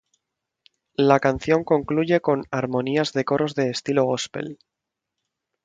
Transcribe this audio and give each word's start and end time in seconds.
La 0.97 1.19
canción 1.19 1.63
concluye 1.63 2.21
con 2.21 2.47
"armonías 2.49 3.13
de 3.13 3.23
coros 3.23 3.53
de 3.53 3.69
estilo 3.69 4.03
gospel". 4.05 4.57